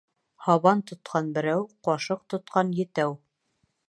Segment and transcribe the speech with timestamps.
[0.45, 3.15] Һабан тотҡан берәү, ҡашыҡ тотҡан етәү.